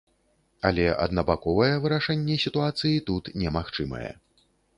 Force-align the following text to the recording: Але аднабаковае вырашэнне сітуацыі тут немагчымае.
Але 0.69 0.85
аднабаковае 1.05 1.69
вырашэнне 1.83 2.39
сітуацыі 2.45 3.05
тут 3.11 3.23
немагчымае. 3.45 4.09